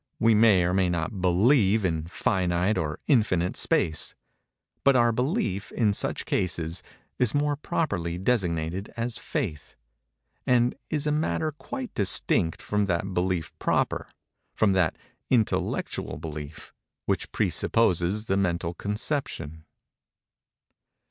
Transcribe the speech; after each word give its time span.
We 0.19 0.33
may 0.33 0.63
or 0.63 0.73
may 0.73 0.89
not 0.89 1.21
believe 1.21 1.85
in 1.85 2.07
finite 2.07 2.75
or 2.75 2.97
in 3.05 3.19
infinite 3.19 3.55
space; 3.55 4.15
but 4.83 4.95
our 4.95 5.11
belief, 5.11 5.71
in 5.71 5.93
such 5.93 6.25
cases, 6.25 6.81
is 7.19 7.35
more 7.35 7.55
properly 7.55 8.17
designated 8.17 8.91
as 8.97 9.19
faith, 9.19 9.75
and 10.43 10.73
is 10.89 11.05
a 11.05 11.11
matter 11.11 11.51
quite 11.51 11.93
distinct 11.93 12.63
from 12.63 12.85
that 12.85 13.13
belief 13.13 13.53
proper—from 13.59 14.73
that 14.73 14.97
intellectual 15.29 16.17
belief—which 16.17 17.31
presupposes 17.31 18.25
the 18.25 18.37
mental 18.37 18.73
conception. 18.73 19.65